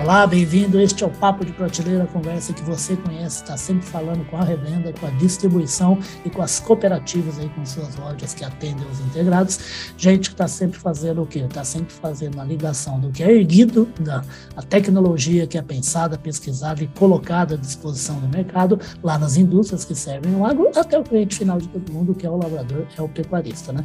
[0.00, 0.80] Olá, bem-vindo.
[0.80, 4.36] Este é o Papo de Prateleira, a conversa que você conhece, está sempre falando com
[4.36, 8.86] a revenda, com a distribuição e com as cooperativas aí, com suas lojas que atendem
[8.88, 9.58] os integrados.
[9.96, 11.40] Gente que está sempre fazendo o quê?
[11.40, 14.22] Está sempre fazendo a ligação do que é erguido, da
[14.56, 19.84] a tecnologia que é pensada, pesquisada e colocada à disposição do mercado, lá nas indústrias
[19.84, 22.86] que servem o agro, até o cliente final de todo mundo, que é o lavrador,
[22.96, 23.84] é o pecuarista, né?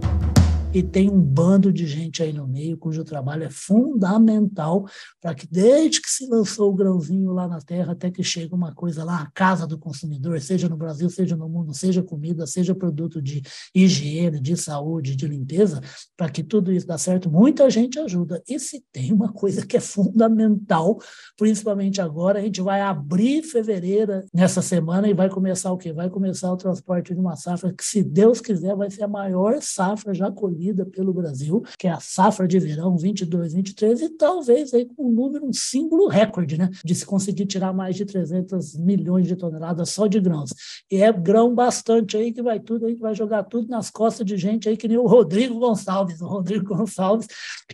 [0.73, 4.85] e tem um bando de gente aí no meio cujo trabalho é fundamental
[5.19, 8.73] para que, desde que se lançou o grãozinho lá na terra até que chega uma
[8.73, 12.73] coisa lá, a casa do consumidor, seja no Brasil, seja no mundo, seja comida, seja
[12.73, 13.41] produto de
[13.75, 15.81] higiene, de saúde, de limpeza,
[16.15, 18.41] para que tudo isso dê certo, muita gente ajuda.
[18.47, 20.97] E se tem uma coisa que é fundamental,
[21.37, 25.91] principalmente agora, a gente vai abrir fevereiro nessa semana e vai começar o quê?
[25.91, 29.61] Vai começar o transporte de uma safra que, se Deus quiser, vai ser a maior
[29.61, 34.09] safra já colhida colhida pelo Brasil, que é a safra de verão 22, 23, e
[34.09, 36.69] talvez aí com um número, um símbolo recorde, né?
[36.85, 40.51] De se conseguir tirar mais de 300 milhões de toneladas só de grãos.
[40.91, 44.25] E é grão bastante aí que vai tudo, aí que vai jogar tudo nas costas
[44.25, 47.27] de gente aí que nem o Rodrigo Gonçalves, o Rodrigo Gonçalves,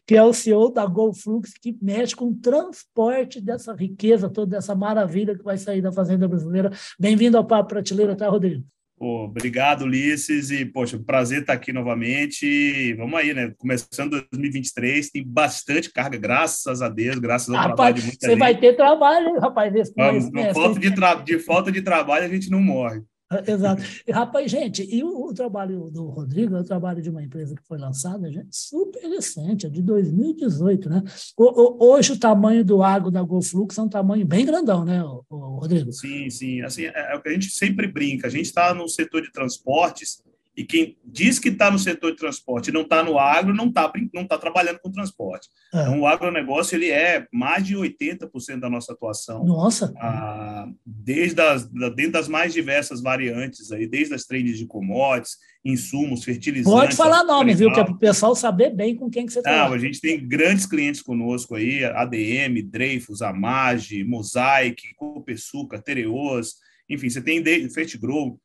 [0.05, 4.73] que é o CEO da Golflux, que mexe com o transporte dessa riqueza, toda essa
[4.73, 6.71] maravilha que vai sair da fazenda brasileira.
[6.97, 8.63] Bem-vindo ao Papo Prateleira, tá, Rodrigo?
[8.99, 12.95] Obrigado, Ulisses, e, poxa, prazer estar aqui novamente.
[12.95, 13.53] Vamos aí, né?
[13.57, 18.31] Começando 2023, tem bastante carga, graças a Deus, graças ao rapaz, trabalho de muita Você
[18.31, 18.39] gente.
[18.39, 21.13] vai ter trabalho, rapaz, Vamos, falta de, tra...
[21.15, 23.01] de falta de trabalho, a gente não morre.
[23.45, 23.83] Exato.
[24.07, 27.55] E, rapaz, gente, e o, o, trabalho do Rodrigo é o trabalho de uma empresa
[27.55, 31.03] que foi lançada, gente, super recente, é de 2018, né?
[31.35, 35.03] O, o, hoje o tamanho do água da GoFlux é um tamanho bem grandão, né,
[35.29, 35.91] Rodrigo?
[35.91, 36.61] Sim, sim.
[36.61, 38.27] Assim, é, é o que a gente sempre brinca.
[38.27, 40.21] A gente está no setor de transportes
[40.57, 43.67] e quem diz que está no setor de transporte e não está no agro, não
[43.67, 45.47] está não tá trabalhando com transporte.
[45.71, 45.83] É.
[45.83, 49.45] Então, o agronegócio ele é mais de 80% da nossa atuação.
[49.45, 49.93] Nossa!
[49.99, 56.23] Ah, desde as, dentro das mais diversas variantes, aí, desde as trades de commodities, insumos,
[56.23, 56.73] fertilizantes.
[56.73, 57.71] Pode falar nome, viu?
[57.71, 59.67] Que é para o pessoal saber bem com quem que você está.
[59.67, 66.55] A gente tem grandes clientes conosco aí, ADM, Dreyfus, Amage, Mosaic, Copesuca, Tereos,
[66.89, 68.39] enfim, você tem Fertigrow,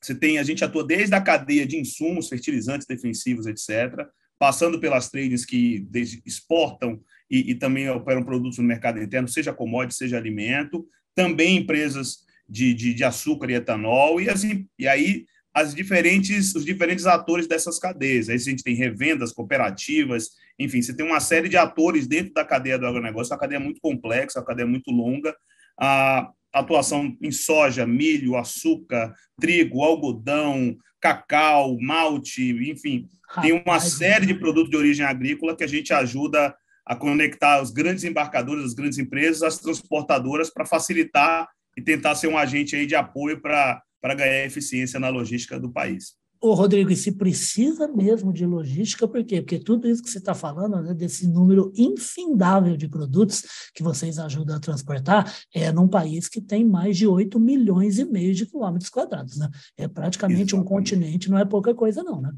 [0.00, 4.06] você tem, a gente atua desde a cadeia de insumos, fertilizantes defensivos, etc.,
[4.38, 5.86] passando pelas trades que
[6.24, 7.00] exportam
[7.30, 12.72] e, e, também operam produtos no mercado interno, seja commodity, seja alimento, também empresas de,
[12.72, 17.78] de, de açúcar e etanol, e, assim, e aí as diferentes, os diferentes atores dessas
[17.78, 18.28] cadeias.
[18.28, 22.44] Aí a gente tem revendas, cooperativas, enfim, você tem uma série de atores dentro da
[22.44, 25.34] cadeia do agronegócio, é uma cadeia muito complexa, uma cadeia muito longa.
[25.78, 34.26] Ah, atuação em soja, milho, açúcar, trigo, algodão, cacau, malte, enfim, Rapaz, tem uma série
[34.26, 38.74] de produtos de origem agrícola que a gente ajuda a conectar os grandes embarcadores, as
[38.74, 43.82] grandes empresas, as transportadoras para facilitar e tentar ser um agente aí de apoio para
[44.02, 46.19] ganhar eficiência na logística do país.
[46.42, 49.42] Ô, Rodrigo, e se precisa mesmo de logística, por quê?
[49.42, 54.18] Porque tudo isso que você está falando, né, desse número infindável de produtos que vocês
[54.18, 58.46] ajudam a transportar, é num país que tem mais de 8 milhões e meio de
[58.46, 59.36] quilômetros quadrados.
[59.36, 59.50] Né?
[59.76, 60.54] É praticamente Exatamente.
[60.54, 62.32] um continente, não é pouca coisa, não, né?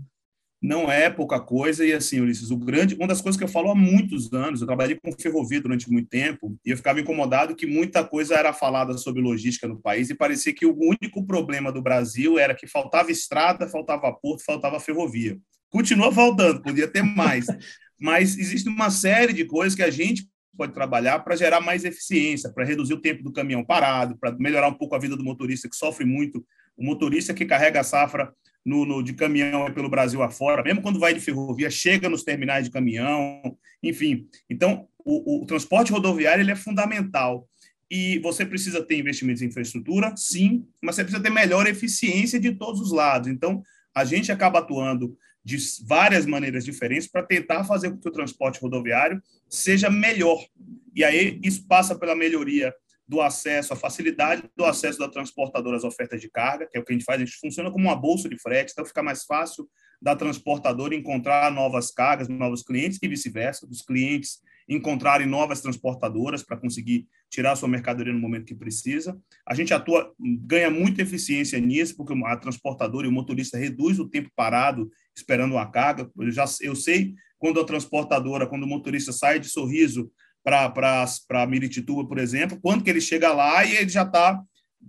[0.63, 1.85] Não é pouca coisa.
[1.85, 4.67] E assim, Ulisses, o grande, uma das coisas que eu falo há muitos anos, eu
[4.67, 8.97] trabalhei com ferrovia durante muito tempo, e eu ficava incomodado que muita coisa era falada
[8.97, 13.11] sobre logística no país, e parecia que o único problema do Brasil era que faltava
[13.11, 15.37] estrada, faltava porto, faltava ferrovia.
[15.69, 17.47] Continua faltando, podia ter mais.
[17.99, 22.53] Mas existe uma série de coisas que a gente pode trabalhar para gerar mais eficiência,
[22.53, 25.69] para reduzir o tempo do caminhão parado, para melhorar um pouco a vida do motorista
[25.69, 26.45] que sofre muito,
[26.77, 28.33] o motorista que carrega a safra
[28.65, 32.65] no, no, de caminhão pelo Brasil afora, mesmo quando vai de ferrovia, chega nos terminais
[32.65, 34.27] de caminhão, enfim.
[34.49, 37.49] Então, o, o transporte rodoviário ele é fundamental.
[37.91, 42.53] E você precisa ter investimentos em infraestrutura, sim, mas você precisa ter melhor eficiência de
[42.55, 43.29] todos os lados.
[43.29, 43.63] Então,
[43.95, 45.15] a gente acaba atuando
[45.45, 50.43] de várias maneiras diferentes para tentar fazer com que o transporte rodoviário seja melhor.
[50.95, 52.73] E aí isso passa pela melhoria
[53.13, 56.85] do acesso, a facilidade do acesso da transportadora às ofertas de carga, que é o
[56.85, 59.25] que a gente faz, a gente funciona como uma bolsa de frete, então fica mais
[59.25, 59.69] fácil
[60.01, 66.57] da transportadora encontrar novas cargas, novos clientes e vice-versa, dos clientes encontrarem novas transportadoras para
[66.57, 69.21] conseguir tirar sua mercadoria no momento que precisa.
[69.47, 74.09] A gente atua, ganha muita eficiência nisso, porque a transportadora e o motorista reduz o
[74.09, 76.11] tempo parado esperando uma carga.
[76.19, 80.11] Eu já eu sei quando a transportadora, quando o motorista sai de Sorriso
[80.43, 84.43] para Miritituba, por exemplo, quando que ele chega lá e ele já está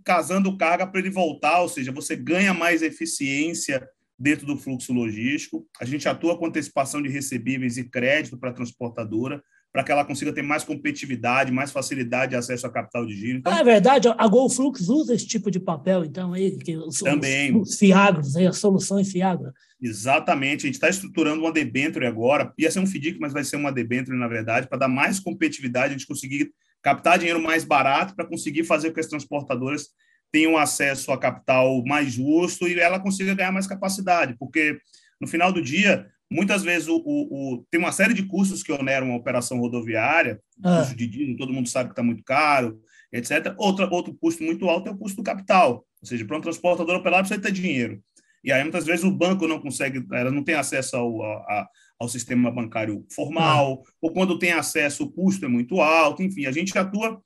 [0.04, 5.68] casando carga para ele voltar, ou seja, você ganha mais eficiência dentro do fluxo logístico.
[5.80, 10.06] A gente atua com antecipação de recebíveis e crédito para a transportadora, para que ela
[10.06, 13.40] consiga ter mais competitividade, mais facilidade de acesso a capital de giro.
[13.40, 17.00] Então, ah, é verdade, a GoFlux usa esse tipo de papel, então, aí, que os,
[17.00, 17.60] também.
[17.60, 19.52] os, os Fiagros, aí, as soluções Fiagro.
[19.82, 23.56] Exatamente, a gente está estruturando uma debenture agora, ia ser um FDIC, mas vai ser
[23.56, 26.52] uma debenture, na verdade, para dar mais competitividade, a gente conseguir
[26.84, 29.88] captar dinheiro mais barato para conseguir fazer com que as transportadoras
[30.32, 34.78] tenham acesso a capital mais justo e ela consiga ganhar mais capacidade, porque
[35.20, 38.72] no final do dia, muitas vezes o, o, o tem uma série de custos que
[38.72, 40.80] oneram a operação rodoviária, ah.
[40.80, 42.80] custo de diesel, todo mundo sabe que está muito caro,
[43.12, 43.54] etc.
[43.58, 46.96] Outra, outro custo muito alto é o custo do capital, ou seja, para um transportador
[46.96, 48.02] operar precisa ter dinheiro.
[48.44, 52.10] E aí, muitas vezes, o banco não consegue, ela não tem acesso ao, a, ao
[52.10, 53.92] sistema bancário formal, ah.
[54.02, 57.22] ou quando tem acesso, o custo é muito alto, enfim, a gente atua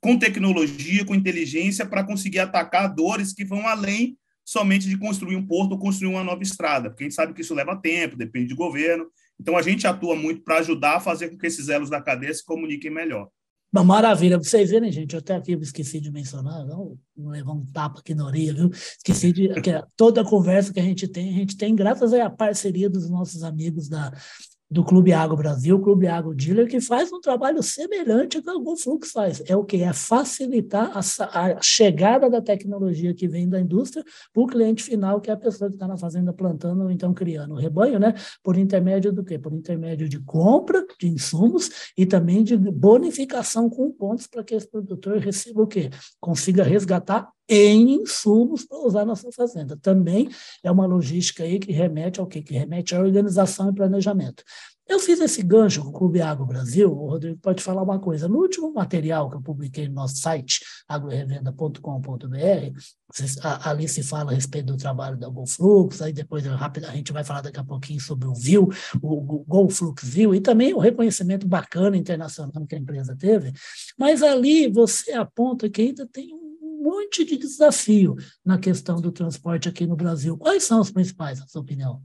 [0.00, 5.46] com tecnologia, com inteligência, para conseguir atacar dores que vão além somente de construir um
[5.46, 8.48] porto ou construir uma nova estrada, porque a gente sabe que isso leva tempo, depende
[8.48, 9.06] de governo.
[9.40, 12.32] Então, a gente atua muito para ajudar a fazer com que esses elos da cadeia
[12.32, 13.28] se comuniquem melhor.
[13.72, 14.36] Uma maravilha.
[14.36, 18.14] Vocês verem, gente, eu até aqui esqueci de mencionar, não, não levar um tapa aqui
[18.14, 18.70] na orelha, viu?
[18.70, 19.48] Esqueci de.
[19.62, 23.08] Que toda a conversa que a gente tem, a gente tem graças à parceria dos
[23.08, 24.12] nossos amigos da
[24.72, 28.76] do Clube Água Brasil, Clube Água Dealer, que faz um trabalho semelhante ao que o
[28.76, 29.42] Flux faz.
[29.46, 29.82] É o que?
[29.82, 34.02] É facilitar a, a, chegada da tecnologia que vem da indústria
[34.32, 37.12] para o cliente final, que é a pessoa que está na fazenda plantando ou então
[37.12, 38.14] criando o rebanho, né?
[38.42, 39.38] Por intermédio do quê?
[39.38, 44.70] Por intermédio de compra de insumos e também de bonificação com pontos para que esse
[44.70, 45.90] produtor receba o quê?
[46.18, 49.76] Consiga resgatar em insumos para usar na sua fazenda.
[49.76, 50.28] Também
[50.62, 52.42] é uma logística aí que remete ao quê?
[52.42, 54.42] Que remete à organização e planejamento.
[54.88, 58.28] Eu fiz esse gancho com o Clube Agro Brasil, o Rodrigo pode falar uma coisa.
[58.28, 62.78] No último material que eu publiquei no nosso site, agrorevenda.com.br,
[63.64, 67.24] ali se fala a respeito do trabalho da GoFlux, aí depois rápido, a gente vai
[67.24, 68.68] falar daqui a pouquinho sobre o VIL,
[69.00, 73.52] o GoFlux VIL, e também o reconhecimento bacana internacional que a empresa teve.
[73.98, 76.41] Mas ali você aponta que ainda tem um
[76.82, 80.36] monte de desafio na questão do transporte aqui no Brasil.
[80.36, 82.02] Quais são os principais, na sua opinião?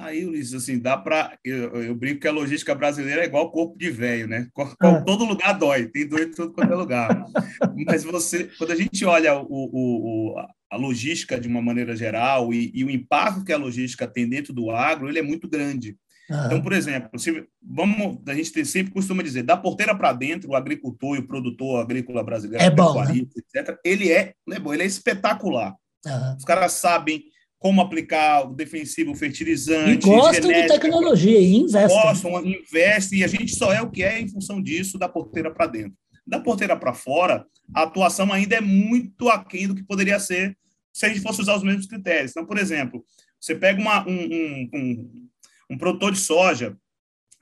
[0.00, 1.38] Aí, Ulisses, assim, dá para.
[1.44, 4.48] Eu, eu, brinco que a logística brasileira é igual corpo de velho, né?
[4.82, 5.00] É.
[5.02, 7.26] Todo lugar dói, tem dor em todo quanto é lugar.
[7.86, 10.38] Mas você, quando a gente olha o, o, o,
[10.70, 14.54] a logística de uma maneira geral e, e, o impacto que a logística tem dentro
[14.54, 15.98] do agro, ele é muito grande.
[16.30, 16.46] Uhum.
[16.46, 20.54] Então, por exemplo, se, vamos, a gente sempre costuma dizer, da porteira para dentro, o
[20.54, 23.26] agricultor e o produtor agrícola brasileiro, é bom, né?
[23.36, 25.74] etc., ele é, é bom, ele é espetacular.
[26.06, 26.36] Uhum.
[26.36, 27.24] Os caras sabem
[27.58, 30.06] como aplicar o defensivo fertilizante.
[30.06, 32.00] E gostam genética, de tecnologia e investem.
[32.00, 35.50] Gostam, investem, e a gente só é o que é em função disso, da porteira
[35.50, 35.92] para dentro.
[36.24, 37.44] Da porteira para fora,
[37.74, 40.56] a atuação ainda é muito aquém do que poderia ser
[40.92, 42.30] se a gente fosse usar os mesmos critérios.
[42.30, 43.04] Então, por exemplo,
[43.38, 45.28] você pega uma, um, um, um
[45.70, 46.76] um produtor de soja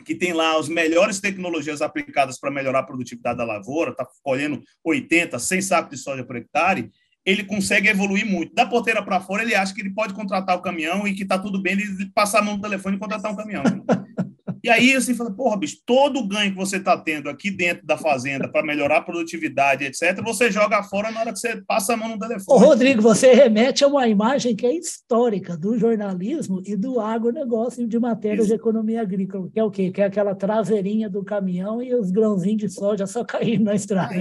[0.04, 4.62] que tem lá as melhores tecnologias aplicadas para melhorar a produtividade da lavoura, está colhendo
[4.84, 6.90] 80, 100 sacos de soja por hectare,
[7.24, 8.54] ele consegue evoluir muito.
[8.54, 11.38] Da porteira para fora, ele acha que ele pode contratar o caminhão e que está
[11.38, 13.64] tudo bem ele passar a mão no telefone e contratar um caminhão.
[14.62, 17.86] E aí, assim, fala, porra, bicho, todo o ganho que você está tendo aqui dentro
[17.86, 21.94] da fazenda para melhorar a produtividade, etc., você joga fora na hora que você passa
[21.94, 22.44] a mão no telefone.
[22.48, 27.86] Ô, Rodrigo, você remete a uma imagem que é histórica do jornalismo e do agronegócio
[27.86, 28.54] de matérias Isso.
[28.54, 29.90] de economia agrícola, que é o quê?
[29.90, 34.14] Que é aquela traseirinha do caminhão e os grãozinhos de soja só caindo na estrada.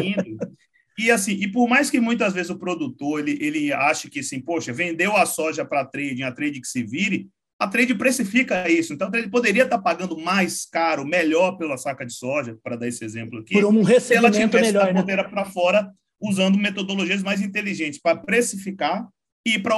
[0.98, 4.42] E assim, e por mais que muitas vezes o produtor ele, ele ache que assim,
[4.42, 8.94] poxa, vendeu a soja para trading, a trade que se vire, a trade precifica isso.
[8.94, 13.04] Então, ele poderia estar pagando mais caro, melhor pela saca de soja, para dar esse
[13.04, 15.24] exemplo aqui, por um recebimento se ela tivesse melhor, né?
[15.24, 19.08] para fora, usando metodologias mais inteligentes para precificar
[19.46, 19.78] e para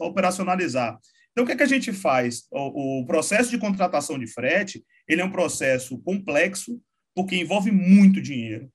[0.00, 0.98] operacionalizar.
[1.32, 2.44] Então, o que, é que a gente faz?
[2.50, 6.80] O, o, processo de contratação de frete ele é um processo complexo,
[7.14, 8.68] porque envolve muito dinheiro.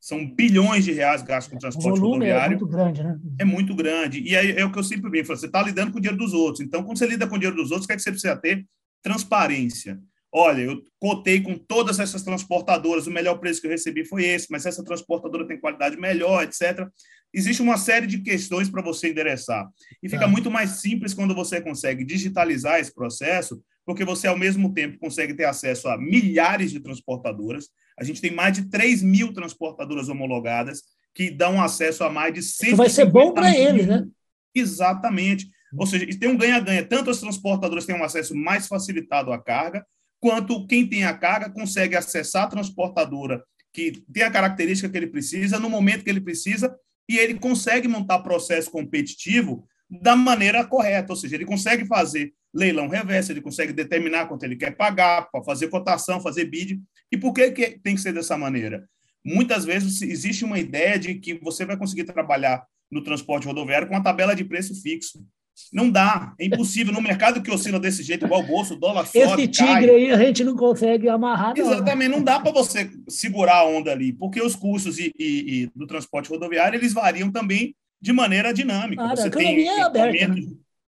[0.00, 2.44] São bilhões de reais gastos com transporte o volume rodoviário.
[2.44, 3.20] É muito grande, né?
[3.38, 4.20] É muito grande.
[4.20, 6.32] E aí é o que eu sempre brinco: você está lidando com o dinheiro dos
[6.32, 6.64] outros.
[6.64, 8.36] Então, quando você lida com o dinheiro dos outros, o que, é que você precisa
[8.36, 8.64] ter?
[9.02, 10.00] Transparência.
[10.32, 14.48] Olha, eu cotei com todas essas transportadoras, o melhor preço que eu recebi foi esse,
[14.50, 16.86] mas essa transportadora tem qualidade melhor, etc.
[17.32, 19.66] Existe uma série de questões para você endereçar.
[20.02, 20.28] E fica é.
[20.28, 25.32] muito mais simples quando você consegue digitalizar esse processo, porque você, ao mesmo tempo, consegue
[25.32, 27.68] ter acesso a milhares de transportadoras,
[27.98, 30.82] a gente tem mais de 3 mil transportadoras homologadas
[31.14, 34.06] que dão acesso a mais de 100 Vai ser bom para ele, né?
[34.54, 35.48] Exatamente.
[35.76, 36.86] Ou seja, tem um ganha-ganha.
[36.86, 39.84] Tanto as transportadoras têm um acesso mais facilitado à carga,
[40.20, 45.08] quanto quem tem a carga consegue acessar a transportadora que tem a característica que ele
[45.08, 46.74] precisa, no momento que ele precisa,
[47.08, 52.88] e ele consegue montar processo competitivo da maneira correta, ou seja, ele consegue fazer leilão
[52.88, 56.80] reverso, ele consegue determinar quanto ele quer pagar, para fazer cotação, fazer bid.
[57.12, 58.88] E por que, que tem que ser dessa maneira?
[59.24, 63.94] Muitas vezes existe uma ideia de que você vai conseguir trabalhar no transporte rodoviário com
[63.94, 65.24] uma tabela de preço fixo.
[65.72, 66.92] Não dá, é impossível.
[66.92, 69.90] No mercado que oscila desse jeito, igual o bolso, o dólar sobe, Esse tigre cai.
[69.90, 71.54] aí a gente não consegue amarrar.
[71.56, 71.72] Não.
[71.72, 75.70] Exatamente, não dá para você segurar a onda ali, porque os custos e, e, e,
[75.74, 77.74] do transporte rodoviário eles variam também
[78.06, 79.02] de maneira dinâmica.
[79.02, 80.28] Claro, você tem é aberta.
[80.28, 80.42] Né?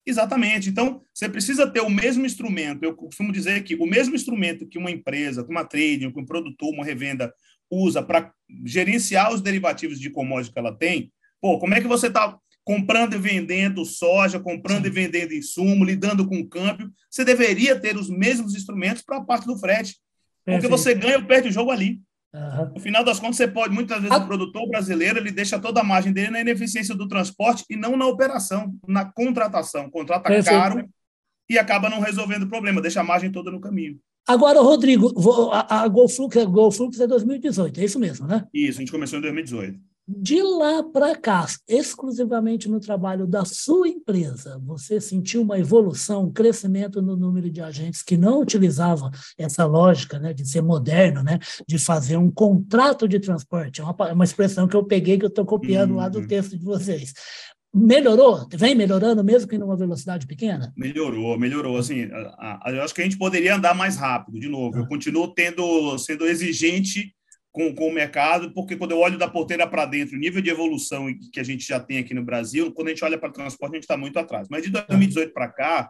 [0.06, 0.70] Exatamente.
[0.70, 2.84] Então, você precisa ter o mesmo instrumento.
[2.84, 6.26] Eu costumo dizer que o mesmo instrumento que uma empresa, que uma trading, que um
[6.26, 7.34] produtor, uma revenda
[7.72, 8.34] usa para
[8.66, 11.10] gerenciar os derivativos de commodity que ela tem.
[11.40, 16.28] Pô, como é que você está comprando e vendendo soja, comprando e vendendo insumo, lidando
[16.28, 19.96] com o câmbio, você deveria ter os mesmos instrumentos para a parte do frete.
[20.44, 22.02] Porque você ganha ou perde o jogo ali.
[22.36, 22.74] Uhum.
[22.74, 25.84] No final das contas, você pode, muitas vezes, o produtor brasileiro ele deixa toda a
[25.84, 29.89] margem dele na ineficiência do transporte e não na operação, na contratação.
[29.89, 30.60] Contrata Perfeito.
[30.60, 30.89] caro
[31.50, 33.98] e acaba não resolvendo o problema, deixa a margem toda no caminho.
[34.27, 35.13] Agora, Rodrigo,
[35.51, 38.46] a, a GoFlux, a GoFlux é 2018, é isso mesmo, né?
[38.54, 39.80] Isso, a gente começou em 2018.
[40.08, 46.32] De lá para cá, exclusivamente no trabalho da sua empresa, você sentiu uma evolução, um
[46.32, 51.40] crescimento no número de agentes que não utilizavam essa lógica né, de ser moderno, né,
[51.68, 53.82] de fazer um contrato de transporte?
[53.82, 55.98] É uma, é uma expressão que eu peguei, que eu estou copiando uhum.
[55.98, 56.28] lá do uhum.
[56.28, 57.12] texto de vocês.
[57.74, 58.48] Melhorou?
[58.54, 60.72] Vem melhorando, mesmo que numa velocidade pequena?
[60.78, 61.78] Melhorou, melhorou.
[61.78, 62.04] Assim,
[62.38, 64.78] a, a, eu acho que a gente poderia andar mais rápido, de novo.
[64.78, 64.82] Ah.
[64.82, 67.15] Eu continuo tendo, sendo exigente
[67.56, 70.50] com, com o mercado, porque quando eu olho da porteira para dentro, o nível de
[70.50, 73.32] evolução que a gente já tem aqui no Brasil, quando a gente olha para o
[73.32, 74.50] transporte, a gente está muito atrás.
[74.52, 75.90] Mas de 2018 para cá,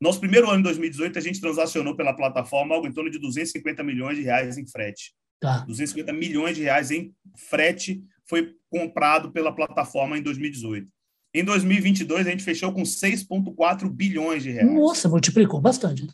[0.00, 3.84] nosso primeiro ano de 2018, a gente transacionou pela plataforma algo em torno de 250
[3.84, 5.12] milhões de reais em frete.
[5.38, 5.58] Tá.
[5.66, 10.88] 250 milhões de reais em frete foi comprado pela plataforma em 2018.
[11.34, 14.72] Em 2022, a gente fechou com 6,4 bilhões de reais.
[14.72, 16.06] Nossa, multiplicou bastante.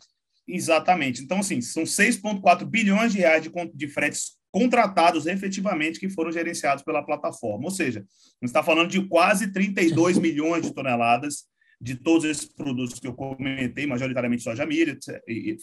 [0.45, 1.21] Exatamente.
[1.21, 6.83] Então, assim, são 6,4 bilhões de reais de, de fretes contratados efetivamente que foram gerenciados
[6.83, 7.65] pela plataforma.
[7.65, 11.45] Ou seja, a gente está falando de quase 32 milhões de toneladas
[11.81, 14.97] de todos esses produtos que eu comentei, majoritariamente soja milho,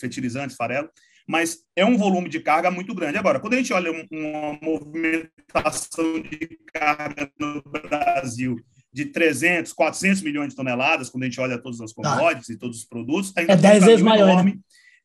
[0.00, 0.88] fertilizantes, farelo,
[1.28, 3.18] mas é um volume de carga muito grande.
[3.18, 8.56] Agora, quando a gente olha uma movimentação de carga no Brasil
[8.92, 12.02] de 300, 400 milhões de toneladas, quando a gente olha todas as tá.
[12.02, 12.52] commodities ah.
[12.54, 14.26] e todos os produtos, ainda é 10 vezes maior.
[14.26, 14.32] Né?
[14.32, 14.58] Enorme, né?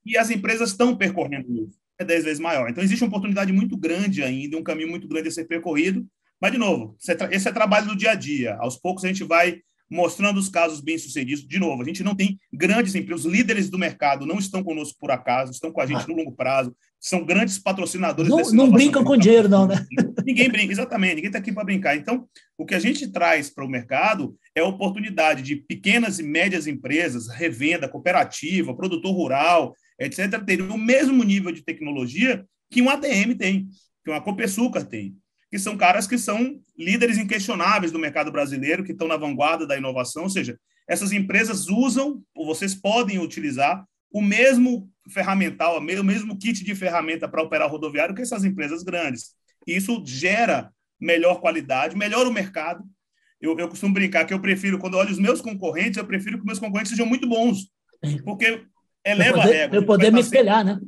[0.06, 2.70] E as empresas estão percorrendo isso é 10 vezes maior.
[2.70, 6.06] Então, existe uma oportunidade muito grande ainda, um caminho muito grande a ser percorrido.
[6.40, 6.96] Mas, de novo,
[7.30, 8.56] esse é trabalho do dia a dia.
[8.56, 11.46] Aos poucos, a gente vai mostrando os casos bem-sucedidos.
[11.46, 14.98] De novo, a gente não tem grandes empresas, os líderes do mercado não estão conosco
[14.98, 16.08] por acaso, estão com a gente ah.
[16.08, 18.32] no longo prazo, são grandes patrocinadores.
[18.32, 19.86] Não, não brincam com dinheiro, não, né?
[20.26, 21.98] Ninguém brinca, exatamente, ninguém está aqui para brincar.
[21.98, 22.26] Então,
[22.58, 26.68] o que a gente traz para o mercado é a oportunidade de pequenas e médias
[26.68, 33.36] empresas, revenda, cooperativa, produtor rural, etc., terem o mesmo nível de tecnologia que um ATM
[33.38, 33.68] tem,
[34.04, 35.16] que uma Copesucar tem,
[35.50, 39.78] que são caras que são líderes inquestionáveis do mercado brasileiro, que estão na vanguarda da
[39.78, 46.38] inovação, ou seja, essas empresas usam, ou vocês podem utilizar, o mesmo ferramental, o mesmo
[46.38, 49.36] kit de ferramenta para operar rodoviário que essas empresas grandes.
[49.68, 52.84] E isso gera melhor qualidade, melhora o mercado.
[53.40, 56.40] Eu, eu costumo brincar que eu prefiro, quando eu olho os meus concorrentes, eu prefiro
[56.40, 57.70] que meus concorrentes sejam muito bons.
[58.24, 58.66] Porque
[59.06, 59.76] eleva poder, a régua.
[59.76, 60.80] Eu poder me espelhar, né?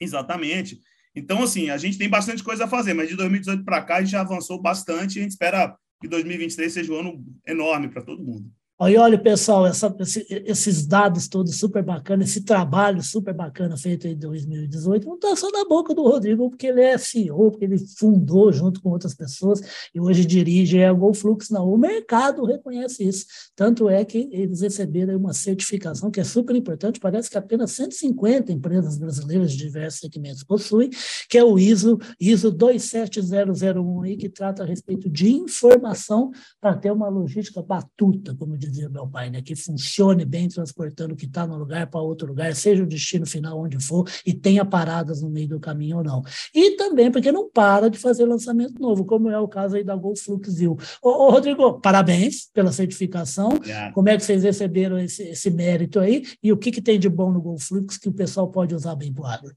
[0.00, 0.78] Exatamente.
[1.14, 4.00] Então, assim, a gente tem bastante coisa a fazer, mas de 2018 para cá a
[4.00, 8.02] gente já avançou bastante e a gente espera que 2023 seja um ano enorme para
[8.02, 8.50] todo mundo.
[8.80, 9.92] Aí, olha, pessoal, essa,
[10.30, 15.50] esses dados todos super bacanas, esse trabalho super bacana feito em 2018, não está só
[15.50, 19.60] na boca do Rodrigo, porque ele é CEO, porque ele fundou junto com outras pessoas
[19.92, 21.50] e hoje dirige a GoFlux.
[21.50, 23.26] Não, o mercado reconhece isso.
[23.56, 28.52] Tanto é que eles receberam uma certificação que é super importante, parece que apenas 150
[28.52, 30.88] empresas brasileiras de diversos segmentos possuem,
[31.28, 36.30] que é o ISO, ISO 27001, aí, que trata a respeito de informação
[36.60, 39.42] para ter uma logística batuta, como diz dizia meu pai, né?
[39.42, 43.26] que funcione bem transportando o que está no lugar para outro lugar, seja o destino
[43.26, 46.22] final onde for, e tenha paradas no meio do caminho ou não.
[46.54, 49.96] E também porque não para de fazer lançamento novo, como é o caso aí da
[49.96, 50.76] GoFluxil.
[51.02, 53.50] Ô, ô Rodrigo, parabéns pela certificação.
[53.94, 56.24] Como é que vocês receberam esse, esse mérito aí?
[56.42, 59.12] E o que, que tem de bom no GoFlux que o pessoal pode usar bem
[59.12, 59.56] para o agro?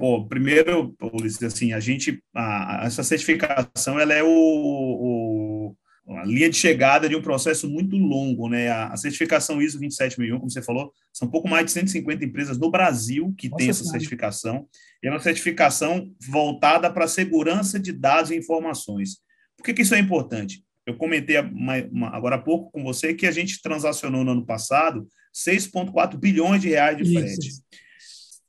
[0.00, 5.49] Pô, primeiro, Ulisses, assim, a gente, a, essa certificação, ela é o, o
[6.16, 8.68] a linha de chegada de um processo muito longo, né?
[8.68, 12.70] A, certificação ISO 27001, como você falou, são um pouco mais de 150 empresas no
[12.70, 14.66] Brasil que têm essa certificação.
[15.02, 19.18] E é uma certificação voltada para a segurança de dados e informações.
[19.56, 20.64] Por que, que isso é importante?
[20.90, 26.16] eu comentei agora há pouco com você que a gente transacionou no ano passado 6,4
[26.18, 27.48] bilhões de reais de frete.
[27.48, 27.62] Isso.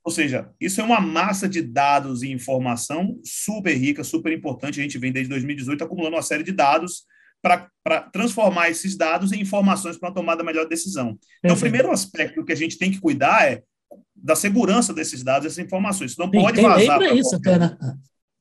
[0.04, 4.80] Ou seja, isso é uma massa de dados e informação super rica, super importante.
[4.80, 7.04] A gente vem desde 2018 acumulando uma série de dados
[7.42, 11.18] para transformar esses dados em informações para uma tomada melhor decisão.
[11.44, 13.64] Então, o primeiro aspecto que a gente tem que cuidar é
[14.16, 16.12] da segurança desses dados, dessas informações.
[16.12, 17.00] Isso não pode tem vazar.
[17.00, 17.78] Tem isso, até, né?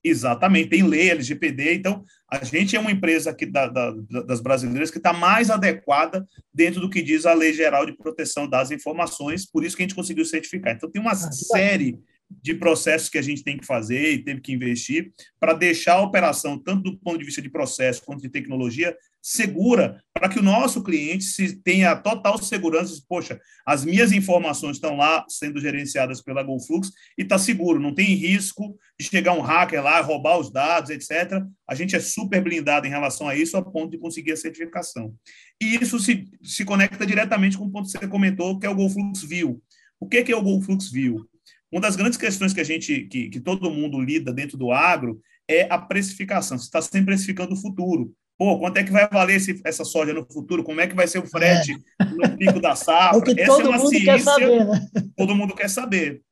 [0.02, 3.90] Exatamente, tem lei LGPD, então a gente é uma empresa aqui da, da,
[4.26, 8.48] das brasileiras que está mais adequada dentro do que diz a Lei Geral de Proteção
[8.48, 10.74] das Informações, por isso que a gente conseguiu certificar.
[10.74, 11.98] Então tem uma ah, série
[12.30, 16.02] de processos que a gente tem que fazer e teve que investir para deixar a
[16.02, 20.42] operação, tanto do ponto de vista de processo quanto de tecnologia, segura, para que o
[20.42, 26.22] nosso cliente se tenha total segurança, de, poxa, as minhas informações estão lá sendo gerenciadas
[26.22, 30.50] pela GoFlux e está seguro, não tem risco de chegar um hacker lá, roubar os
[30.50, 31.44] dados, etc.
[31.68, 35.14] A gente é super blindado em relação a isso, a ponto de conseguir a certificação.
[35.60, 38.74] E isso se, se conecta diretamente com o ponto que você comentou, que é o
[38.74, 39.62] GoFlux View.
[39.98, 41.29] O que é o GoFlux View?
[41.70, 45.20] Uma das grandes questões que a gente, que, que todo mundo lida dentro do agro
[45.48, 46.58] é a precificação.
[46.58, 48.12] Você está sempre precificando o futuro.
[48.38, 50.64] Pô, quanto é que vai valer esse, essa soja no futuro?
[50.64, 52.04] Como é que vai ser o frete é.
[52.04, 53.18] no pico da safra?
[53.18, 54.88] O que essa todo é uma mundo ciência, quer saber, né?
[55.16, 56.22] todo mundo quer saber.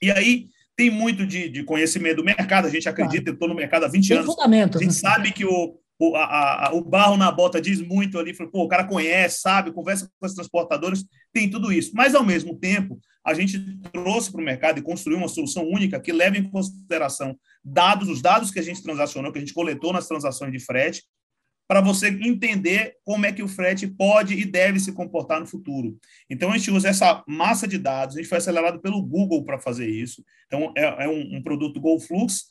[0.00, 3.30] E aí tem muito de, de conhecimento do mercado, a gente acredita, claro.
[3.30, 4.36] eu estou no mercado há 20 tem anos.
[4.38, 4.90] A gente né?
[4.92, 8.68] sabe que o, o, a, a, o barro na bota diz muito ali, pô, o
[8.68, 11.92] cara conhece, sabe, conversa com as transportadoras, tem tudo isso.
[11.94, 13.58] Mas, ao mesmo tempo, a gente
[13.92, 18.22] trouxe para o mercado e construiu uma solução única que leva em consideração dados, os
[18.22, 21.02] dados que a gente transacionou, que a gente coletou nas transações de frete,
[21.68, 25.98] para você entender como é que o frete pode e deve se comportar no futuro.
[26.30, 29.58] Então, a gente usa essa massa de dados, a gente foi acelerado pelo Google para
[29.58, 30.24] fazer isso.
[30.46, 32.44] Então, é, é um, um, produto GoFlux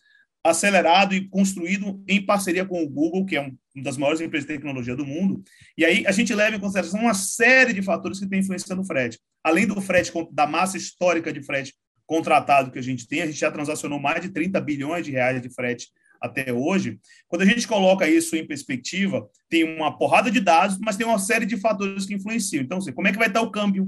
[0.43, 4.45] acelerado e construído em parceria com o Google, que é um, uma das maiores empresas
[4.45, 5.41] de tecnologia do mundo.
[5.77, 8.83] E aí a gente leva em consideração uma série de fatores que tem influência no
[8.83, 9.17] frete.
[9.45, 11.75] Além do frete, da massa histórica de frete
[12.07, 15.39] contratado que a gente tem, a gente já transacionou mais de 30 bilhões de reais
[15.39, 20.39] de frete até hoje, quando a gente coloca isso em perspectiva, tem uma porrada de
[20.39, 22.63] dados, mas tem uma série de fatores que influenciam.
[22.63, 23.87] Então, assim, como é que vai estar o câmbio?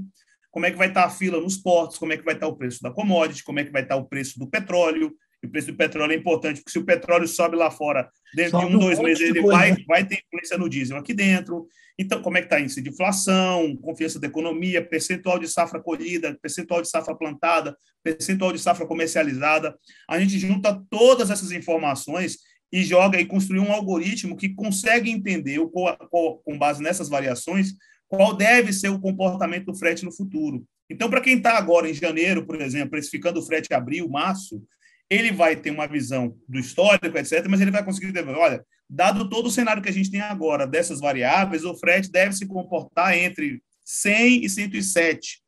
[0.52, 1.98] Como é que vai estar a fila nos portos?
[1.98, 3.42] Como é que vai estar o preço da commodity?
[3.42, 5.12] Como é que vai estar o preço do petróleo?
[5.42, 8.60] E o preço do petróleo é importante, porque se o petróleo sobe lá fora, dentro
[8.60, 11.68] sobe de um, dois meses, ele vai, vai ter influência no diesel aqui dentro.
[11.98, 16.38] Então, como é que está índice de inflação, confiança da economia, percentual de safra colhida,
[16.40, 19.76] percentual de safra plantada, percentual de safra comercializada.
[20.08, 22.38] A gente junta todas essas informações
[22.72, 27.74] e joga e construi um algoritmo que consegue entender, com base nessas variações,
[28.06, 30.64] qual deve ser o comportamento do frete no futuro.
[30.90, 34.62] Então, para quem está agora em janeiro, por exemplo, precificando o frete abril, março,
[35.10, 39.28] ele vai ter uma visão do histórico, etc., mas ele vai conseguir dizer, olha, dado
[39.28, 43.16] todo o cenário que a gente tem agora dessas variáveis, o frete deve se comportar
[43.16, 45.40] entre 100 e 107.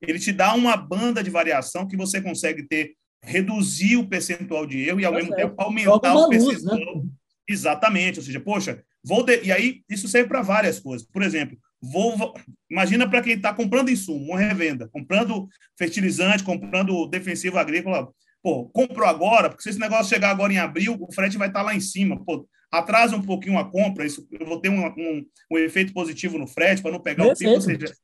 [0.00, 4.80] Ele te dá uma banda de variação que você consegue ter, reduzir o percentual de
[4.88, 6.78] erro e, ao tá mesmo tempo, aumentar o percentual.
[6.78, 7.10] Luz, né?
[7.48, 9.42] Exatamente, ou seja, poxa, vou de...
[9.42, 11.06] e aí isso serve para várias coisas.
[11.06, 12.34] Por exemplo, vou
[12.70, 18.08] imagina para quem está comprando insumo, uma revenda, comprando fertilizante, comprando defensivo agrícola,
[18.42, 21.62] Pô, comprou agora, porque se esse negócio chegar agora em abril, o frete vai estar
[21.62, 22.22] lá em cima.
[22.24, 26.38] Pô, atrasa um pouquinho a compra, isso, eu vou ter um, um, um efeito positivo
[26.38, 27.62] no frete para não pegar Perfeito.
[27.62, 27.72] o pico.
[27.72, 27.94] Ou seja,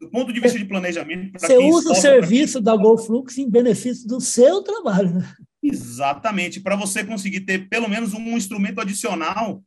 [0.00, 1.38] do ponto de vista de planejamento.
[1.38, 5.14] Você usa o serviço da GoFlux em benefício do seu trabalho.
[5.14, 5.34] Né?
[5.62, 9.62] Exatamente, para você conseguir ter pelo menos um instrumento adicional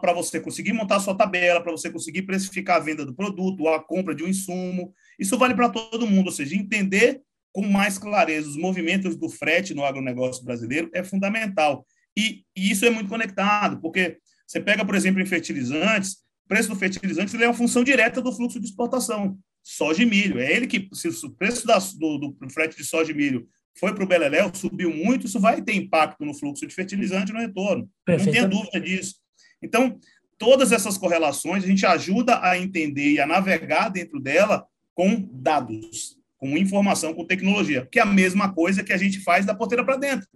[0.00, 3.62] para você conseguir montar a sua tabela, para você conseguir precificar a venda do produto,
[3.62, 4.92] ou a compra de um insumo.
[5.18, 9.74] Isso vale para todo mundo, ou seja, entender com mais clareza os movimentos do frete
[9.74, 11.86] no agronegócio brasileiro é fundamental.
[12.16, 16.68] E, e, isso é muito conectado, porque você pega, por exemplo, em fertilizantes, o preço
[16.68, 19.38] do fertilizante ele é uma função direta do fluxo de exportação.
[19.62, 20.38] Soja e milho.
[20.38, 23.46] É ele que, se o preço da, do, do frete de soja e milho
[23.78, 27.38] foi para o Beleléu, subiu muito, isso vai ter impacto no fluxo de fertilizante no
[27.38, 27.88] retorno.
[28.08, 29.16] Não tenha dúvida disso.
[29.62, 29.98] Então,
[30.38, 36.19] todas essas correlações a gente ajuda a entender e a navegar dentro dela com dados
[36.40, 39.84] com informação, com tecnologia, que é a mesma coisa que a gente faz da porteira
[39.84, 40.26] para dentro.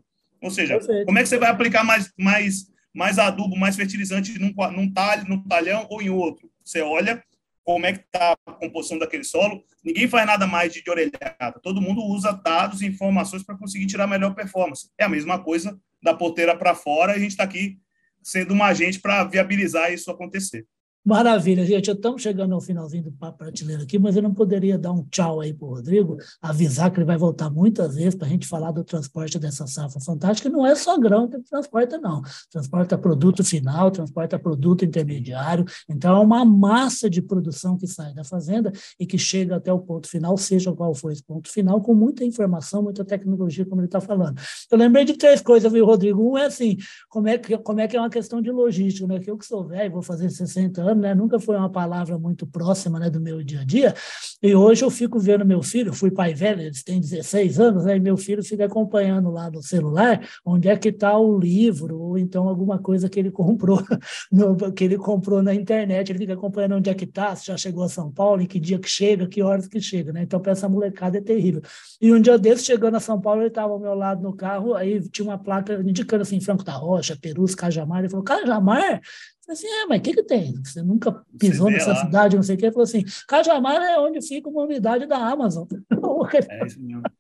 [0.43, 1.07] Ou seja, Perfeito.
[1.07, 5.27] como é que você vai aplicar mais, mais, mais adubo, mais fertilizante num, num, talho,
[5.27, 6.51] num talhão ou em outro?
[6.63, 7.25] Você olha
[7.65, 11.59] como é que está a composição daquele solo, ninguém faz nada mais de, de orelhada,
[11.63, 14.91] todo mundo usa dados e informações para conseguir tirar melhor performance.
[14.99, 17.79] É a mesma coisa da porteira para fora, e a gente está aqui
[18.23, 20.67] sendo um agente para viabilizar isso acontecer.
[21.05, 21.91] Maravilha, gente.
[21.91, 25.39] Estamos chegando ao finalzinho do papo prateleiro aqui, mas eu não poderia dar um tchau
[25.43, 28.71] aí para o Rodrigo, avisar que ele vai voltar muitas vezes para a gente falar
[28.71, 30.49] do transporte dessa safra fantástica.
[30.49, 32.23] Não é só grão que transporta, não.
[32.51, 35.67] Transporta produto final, transporta produto intermediário.
[35.91, 39.81] Então, é uma massa de produção que sai da fazenda e que chega até o
[39.81, 43.89] ponto final, seja qual for esse ponto final, com muita informação, muita tecnologia, como ele
[43.89, 44.41] está falando.
[44.71, 46.33] Eu lembrei de três coisas, viu, Rodrigo?
[46.33, 46.79] Um é assim,
[47.11, 49.19] como é que, como é, que é uma questão de logística, né?
[49.19, 51.15] Que eu que sou velho, vou fazer 60 anos, né?
[51.15, 53.95] Nunca foi uma palavra muito próxima né, do meu dia a dia.
[54.43, 57.97] E hoje eu fico vendo meu filho, fui pai velho, eles têm 16 anos, né?
[57.97, 62.19] E meu filho fica acompanhando lá no celular onde é que está o livro, ou
[62.19, 63.83] então alguma coisa que ele comprou,
[64.31, 66.11] no, que ele comprou na internet.
[66.11, 68.61] Ele fica acompanhando onde é que está, se já chegou a São Paulo, em que
[68.61, 70.23] dia que chega, que horas que chega, né?
[70.23, 71.63] Então, para essa molecada é terrível.
[72.01, 74.75] E um dia desse, chegando a São Paulo, ele estava ao meu lado no carro,
[74.75, 78.01] aí tinha uma placa indicando assim, Franco da Rocha, Perus, Cajamar.
[78.01, 79.01] Ele falou, Cajamar?
[79.45, 80.55] Falei assim, é, mas o que, que tem?
[80.65, 82.05] Você nunca pisou nessa lá.
[82.05, 82.67] cidade, não sei o quê.
[82.67, 85.67] Ele falou assim, Cajamar é onde fica uma unidade da Amazon.
[86.35, 87.03] É isso mesmo.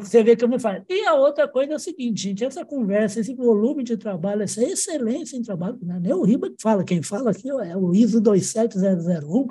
[0.00, 0.82] Você vê como faz.
[0.88, 4.62] E a outra coisa é o seguinte, gente, essa conversa, esse volume de trabalho, essa
[4.62, 7.94] excelência em trabalho, não é nem o Riba que fala, quem fala aqui é o
[7.94, 9.46] ISO 27001,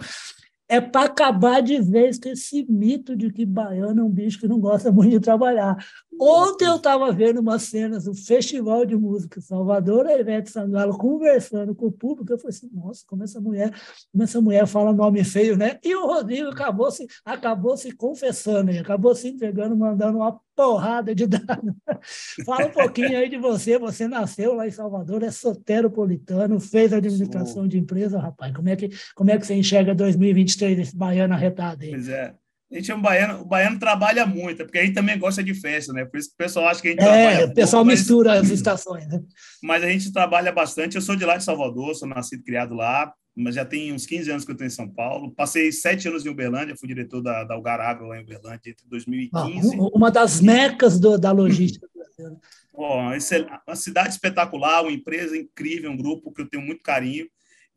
[0.68, 4.48] é para acabar de vez com esse mito de que baiano é um bicho que
[4.48, 5.78] não gosta muito de trabalhar.
[6.20, 11.76] Ontem eu estava vendo umas cenas do Festival de Música Salvador, a Ivete Sangalo conversando
[11.76, 13.72] com o público, eu falei assim, nossa, como essa mulher,
[14.12, 15.78] como essa mulher fala nome feio, né?
[15.84, 21.28] E o Rodrigo acabou se, acabou se confessando, acabou se entregando, mandando uma porrada de
[21.28, 21.74] dados.
[22.46, 27.68] Fala um pouquinho aí de você, você nasceu lá em Salvador, é soteropolitano, fez administração
[27.68, 31.84] de empresa, rapaz, como é que, como é que você enxerga 2023, esse baiano arretado
[31.84, 31.92] aí?
[31.92, 32.34] Pois é,
[32.72, 35.54] a gente é um baiano, o baiano trabalha muito, porque a gente também gosta de
[35.54, 36.04] festa, né?
[36.06, 37.46] Por isso que o pessoal acha que a gente é, trabalha.
[37.46, 38.46] o pessoal pouco, mistura mas...
[38.46, 39.22] as estações, né?
[39.62, 40.96] Mas a gente trabalha bastante.
[40.96, 44.06] Eu sou de lá de Salvador, sou nascido e criado lá, mas já tem uns
[44.06, 45.32] 15 anos que eu estou em São Paulo.
[45.32, 48.88] Passei sete anos em Uberlândia, fui diretor da, da Algar Agro lá em Uberlândia entre
[48.88, 49.76] 2015.
[49.76, 52.40] Ah, uma das mecas do, da logística brasileira.
[52.74, 57.28] uma cidade espetacular, uma empresa incrível, um grupo que eu tenho muito carinho.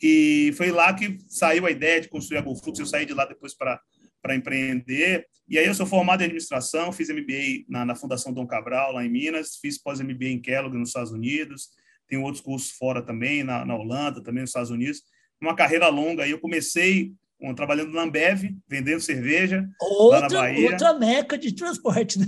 [0.00, 2.78] E foi lá que saiu a ideia de construir a GoFlux.
[2.78, 3.80] Eu saí de lá depois para
[4.22, 5.26] para empreender.
[5.48, 9.04] E aí eu sou formado em administração, fiz MBA na, na Fundação Dom Cabral, lá
[9.04, 11.70] em Minas, fiz pós-MBA em Kellogg, nos Estados Unidos,
[12.06, 15.02] tenho outros cursos fora também, na, na Holanda, também nos Estados Unidos.
[15.40, 20.40] Uma carreira longa, aí eu comecei um, trabalhando na Ambev, vendendo cerveja outra, lá na
[20.40, 20.70] Bahia.
[20.70, 22.26] Outra meca de transporte, né?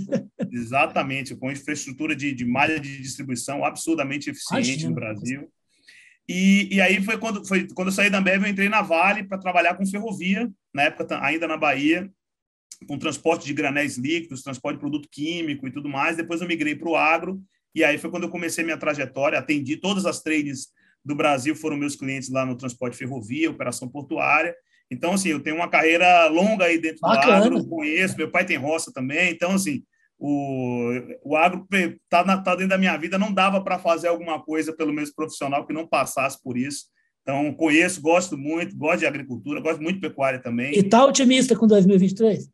[0.51, 5.51] Exatamente, com infraestrutura de, de malha de distribuição absurdamente eficiente Imagina, no Brasil.
[6.27, 9.23] E, e aí foi quando, foi quando eu saí da Ambev, eu entrei na Vale
[9.23, 12.09] para trabalhar com ferrovia, na época ainda na Bahia,
[12.87, 16.15] com transporte de granéis líquidos, transporte de produto químico e tudo mais.
[16.15, 17.41] Depois eu migrei para o agro,
[17.75, 20.69] e aí foi quando eu comecei minha trajetória, atendi todas as trades
[21.03, 24.55] do Brasil, foram meus clientes lá no transporte ferrovia, operação portuária.
[24.89, 27.39] Então, assim, eu tenho uma carreira longa aí dentro Bacana.
[27.39, 29.83] do agro, conheço, meu pai tem roça também, então, assim,
[30.19, 30.91] o,
[31.23, 34.93] o agro está tá dentro da minha vida, não dava para fazer alguma coisa pelo
[34.93, 36.85] menos profissional que não passasse por isso.
[37.21, 40.73] Então, conheço, gosto muito, gosto de agricultura, gosto muito de pecuária também.
[40.73, 42.49] E está otimista com 2023?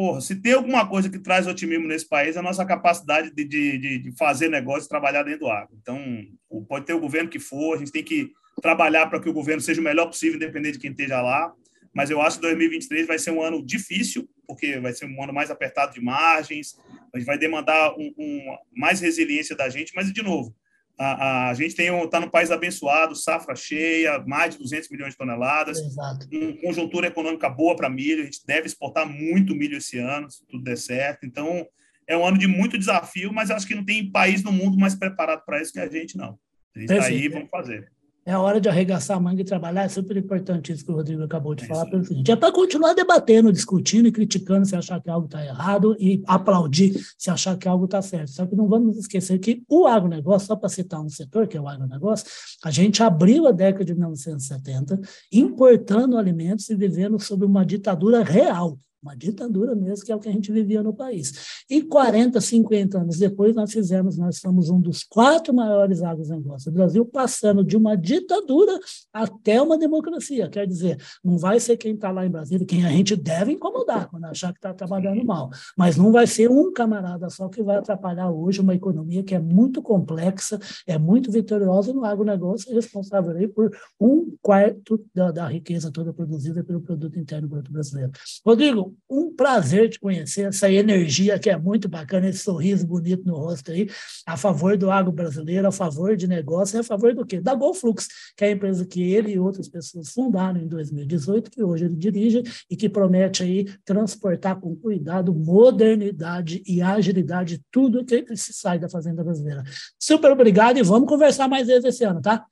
[0.00, 3.44] Porra, se tem alguma coisa que traz otimismo nesse país, é a nossa capacidade de,
[3.44, 5.76] de, de fazer negócio e trabalhar dentro do agro.
[5.78, 6.26] Então,
[6.66, 8.32] pode ter o governo que for, a gente tem que
[8.62, 11.52] trabalhar para que o governo seja o melhor possível, independente de quem esteja lá.
[11.92, 15.34] Mas eu acho que 2023 vai ser um ano difícil, porque vai ser um ano
[15.34, 16.78] mais apertado de margens,
[17.12, 20.56] a gente vai demandar um, um, mais resiliência da gente, mas, de novo,
[21.02, 25.78] a, a gente está no país abençoado, safra cheia, mais de 200 milhões de toneladas,
[25.78, 26.28] Exato.
[26.30, 30.46] uma conjuntura econômica boa para milho, a gente deve exportar muito milho esse ano, se
[30.46, 31.24] tudo der certo.
[31.24, 31.66] Então,
[32.06, 34.94] é um ano de muito desafio, mas acho que não tem país no mundo mais
[34.94, 36.38] preparado para isso que a gente, não.
[36.76, 37.90] A gente está aí, vamos fazer.
[38.24, 39.84] É a hora de arregaçar a manga e trabalhar.
[39.84, 41.86] É super importante isso que o Rodrigo acabou de é falar.
[41.86, 45.96] Pelo seguinte, é para continuar debatendo, discutindo e criticando se achar que algo está errado
[45.98, 48.30] e aplaudir se achar que algo está certo.
[48.30, 51.60] Só que não vamos esquecer que o agronegócio, só para citar um setor, que é
[51.60, 52.26] o agronegócio,
[52.62, 55.00] a gente abriu a década de 1970
[55.32, 60.28] importando alimentos e vivendo sob uma ditadura real uma ditadura mesmo, que é o que
[60.28, 61.62] a gente vivia no país.
[61.68, 66.72] E 40, 50 anos depois, nós fizemos, nós somos um dos quatro maiores agronegócios do
[66.72, 68.78] Brasil, passando de uma ditadura
[69.12, 70.48] até uma democracia.
[70.48, 74.08] Quer dizer, não vai ser quem está lá em Brasília, quem a gente deve incomodar
[74.08, 77.76] quando achar que está trabalhando mal, mas não vai ser um camarada só que vai
[77.76, 83.36] atrapalhar hoje uma economia que é muito complexa, é muito vitoriosa no agronegócio, é responsável
[83.36, 88.12] aí por um quarto da, da riqueza toda produzida pelo produto interno bruto brasileiro.
[88.44, 93.36] Rodrigo, Um prazer te conhecer, essa energia que é muito bacana, esse sorriso bonito no
[93.36, 93.88] rosto aí,
[94.26, 97.40] a favor do agro brasileiro, a favor de negócio, a favor do quê?
[97.40, 101.62] Da Golflux, que é a empresa que ele e outras pessoas fundaram em 2018, que
[101.62, 108.24] hoje ele dirige e que promete aí transportar com cuidado, modernidade e agilidade tudo que
[108.36, 109.62] se sai da fazenda brasileira.
[109.98, 112.44] Super obrigado e vamos conversar mais vezes esse ano, tá?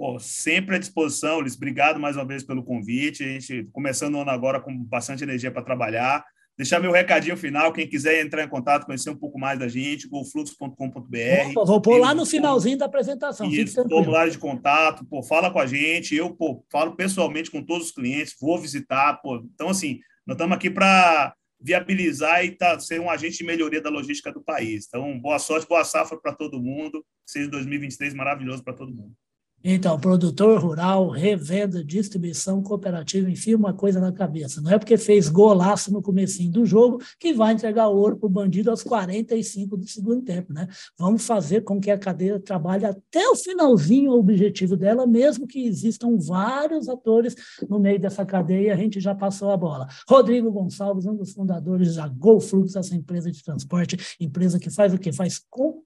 [0.00, 1.54] Pô, sempre à disposição, Luiz.
[1.54, 3.22] Obrigado mais uma vez pelo convite.
[3.22, 6.24] A gente começando o ano agora com bastante energia para trabalhar.
[6.56, 10.08] Deixar meu recadinho final, quem quiser entrar em contato, conhecer um pouco mais da gente,
[10.08, 11.52] golflux.com.br.
[11.66, 13.46] Vou pôr lá no finalzinho da apresentação.
[13.50, 16.16] Isso, formulário de contato, pô, fala com a gente.
[16.16, 19.20] Eu pô, falo pessoalmente com todos os clientes, vou visitar.
[19.20, 19.36] Pô.
[19.54, 23.90] Então, assim, nós estamos aqui para viabilizar e tá, ser um agente de melhoria da
[23.90, 24.86] logística do país.
[24.88, 27.04] Então, boa sorte, boa safra para todo mundo.
[27.26, 29.12] Seja 2023 maravilhoso para todo mundo.
[29.62, 34.60] Então, produtor rural, revenda, distribuição cooperativa, enfia uma coisa na cabeça.
[34.62, 38.30] Não é porque fez golaço no comecinho do jogo que vai entregar ouro para o
[38.30, 40.66] bandido aos 45 do segundo tempo, né?
[40.98, 45.66] Vamos fazer com que a cadeia trabalhe até o finalzinho o objetivo dela, mesmo que
[45.66, 47.34] existam vários atores
[47.68, 49.86] no meio dessa cadeia, a gente já passou a bola.
[50.08, 54.98] Rodrigo Gonçalves, um dos fundadores da GoFlux, essa empresa de transporte, empresa que faz o
[54.98, 55.12] quê?
[55.12, 55.38] Faz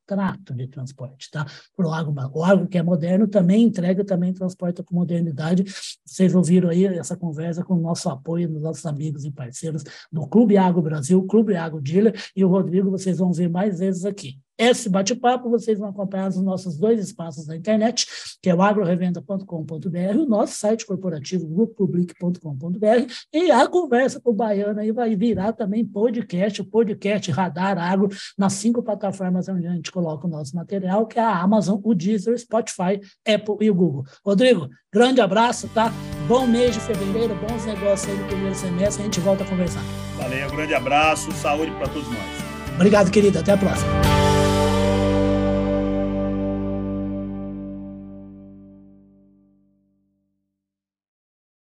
[0.06, 1.46] contrato de transporte, tá?
[1.76, 5.64] O agro, o agro que é moderno também entrega também transporta com modernidade.
[6.04, 10.26] Vocês ouviram aí essa conversa com o nosso apoio dos nossos amigos e parceiros do
[10.28, 14.38] Clube Água Brasil, Clube Água Dealer, e o Rodrigo vocês vão ver mais vezes aqui.
[14.56, 18.06] Esse bate-papo vocês vão acompanhar nos nossos dois espaços da internet,
[18.40, 24.78] que é o agrorevenda.com.br, o nosso site corporativo, grupopublic.com.br, e a conversa com o Baiano
[24.78, 29.90] aí vai virar também podcast, o podcast Radar Agro, nas cinco plataformas onde a gente
[29.90, 34.04] coloca o nosso material, que é a Amazon, o Deezer, Spotify, Apple e o Google.
[34.24, 35.92] Rodrigo, grande abraço, tá?
[36.28, 39.82] Bom mês de fevereiro, bons negócios aí no primeiro semestre, a gente volta a conversar.
[40.16, 42.44] Valeu, grande abraço, saúde para todos nós.
[42.76, 44.23] Obrigado, querido, até a próxima.